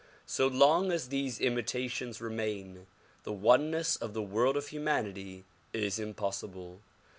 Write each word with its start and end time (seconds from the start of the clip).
So 0.25 0.47
long 0.47 0.91
as 0.91 1.09
these 1.09 1.39
imitations 1.39 2.19
remain 2.19 2.87
the 3.21 3.31
oneness 3.31 3.95
of 3.97 4.15
the 4.15 4.21
world 4.23 4.57
of 4.57 4.69
humanity 4.69 5.45
is 5.73 5.99
impossible. 5.99 6.79